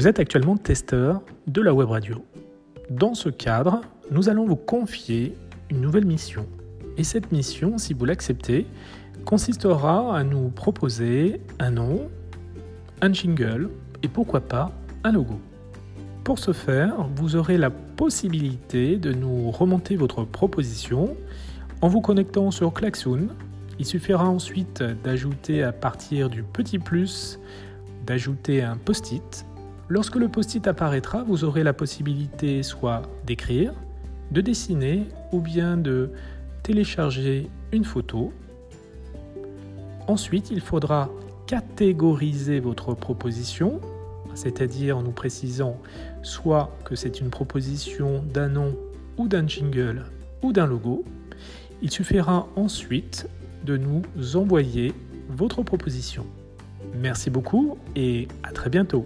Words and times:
Vous 0.00 0.08
êtes 0.08 0.18
actuellement 0.18 0.56
testeur 0.56 1.20
de 1.46 1.60
la 1.60 1.74
web 1.74 1.90
radio. 1.90 2.24
Dans 2.88 3.12
ce 3.12 3.28
cadre, 3.28 3.82
nous 4.10 4.30
allons 4.30 4.46
vous 4.46 4.56
confier 4.56 5.34
une 5.70 5.82
nouvelle 5.82 6.06
mission. 6.06 6.46
Et 6.96 7.04
cette 7.04 7.32
mission, 7.32 7.76
si 7.76 7.92
vous 7.92 8.06
l'acceptez, 8.06 8.66
consistera 9.26 10.16
à 10.16 10.24
nous 10.24 10.48
proposer 10.48 11.42
un 11.58 11.72
nom, 11.72 12.08
un 13.02 13.12
jingle 13.12 13.68
et 14.02 14.08
pourquoi 14.08 14.40
pas 14.40 14.72
un 15.04 15.12
logo. 15.12 15.38
Pour 16.24 16.38
ce 16.38 16.54
faire, 16.54 17.06
vous 17.16 17.36
aurez 17.36 17.58
la 17.58 17.68
possibilité 17.68 18.96
de 18.96 19.12
nous 19.12 19.50
remonter 19.50 19.96
votre 19.96 20.24
proposition 20.24 21.14
en 21.82 21.88
vous 21.88 22.00
connectant 22.00 22.50
sur 22.50 22.72
Klaxoon. 22.72 23.28
Il 23.78 23.84
suffira 23.84 24.26
ensuite 24.26 24.82
d'ajouter 25.04 25.62
à 25.62 25.72
partir 25.72 26.30
du 26.30 26.42
petit 26.42 26.78
plus, 26.78 27.38
d'ajouter 28.06 28.62
un 28.62 28.78
post-it 28.78 29.44
Lorsque 29.90 30.14
le 30.14 30.28
post-it 30.28 30.68
apparaîtra, 30.68 31.24
vous 31.24 31.42
aurez 31.42 31.64
la 31.64 31.72
possibilité 31.72 32.62
soit 32.62 33.02
d'écrire, 33.26 33.74
de 34.30 34.40
dessiner 34.40 35.08
ou 35.32 35.40
bien 35.40 35.76
de 35.76 36.10
télécharger 36.62 37.50
une 37.72 37.84
photo. 37.84 38.32
Ensuite, 40.06 40.52
il 40.52 40.60
faudra 40.60 41.10
catégoriser 41.48 42.60
votre 42.60 42.94
proposition, 42.94 43.80
c'est-à-dire 44.34 44.96
en 44.96 45.02
nous 45.02 45.10
précisant 45.10 45.76
soit 46.22 46.70
que 46.84 46.94
c'est 46.94 47.18
une 47.18 47.30
proposition 47.30 48.22
d'un 48.32 48.48
nom 48.48 48.76
ou 49.18 49.26
d'un 49.26 49.44
jingle 49.44 50.04
ou 50.42 50.52
d'un 50.52 50.68
logo. 50.68 51.04
Il 51.82 51.90
suffira 51.90 52.46
ensuite 52.54 53.28
de 53.64 53.76
nous 53.76 54.02
envoyer 54.36 54.94
votre 55.28 55.64
proposition. 55.64 56.24
Merci 56.94 57.28
beaucoup 57.28 57.76
et 57.96 58.28
à 58.44 58.52
très 58.52 58.70
bientôt. 58.70 59.04